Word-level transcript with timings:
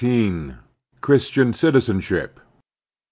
CHRISTIAN 1.01 1.53
CITIZENSHIP. 1.53 2.39